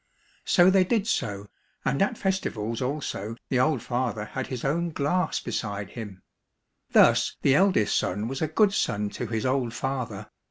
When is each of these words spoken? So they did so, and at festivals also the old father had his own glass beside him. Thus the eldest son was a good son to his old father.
So 0.45 0.71
they 0.71 0.83
did 0.83 1.05
so, 1.05 1.45
and 1.85 2.01
at 2.01 2.17
festivals 2.17 2.81
also 2.81 3.35
the 3.49 3.59
old 3.59 3.83
father 3.83 4.25
had 4.25 4.47
his 4.47 4.65
own 4.65 4.89
glass 4.89 5.39
beside 5.39 5.91
him. 5.91 6.23
Thus 6.89 7.37
the 7.43 7.53
eldest 7.53 7.95
son 7.95 8.27
was 8.27 8.41
a 8.41 8.47
good 8.47 8.73
son 8.73 9.11
to 9.11 9.27
his 9.27 9.45
old 9.45 9.75
father. 9.75 10.31